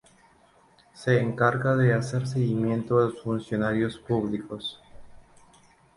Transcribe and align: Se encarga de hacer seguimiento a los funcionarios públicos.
Se 0.95 1.19
encarga 1.19 1.75
de 1.75 1.93
hacer 1.93 2.25
seguimiento 2.25 2.97
a 2.97 3.03
los 3.03 3.21
funcionarios 3.21 3.99
públicos. 3.99 4.81